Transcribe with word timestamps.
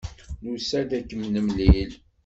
Nusa-d 0.43 0.91
ad 0.97 1.05
kem-nemlil. 1.09 1.91